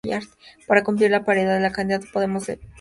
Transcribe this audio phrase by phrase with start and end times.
[0.65, 2.69] Para cumplir la paridad la candidata de Podemos debía ser una mujer.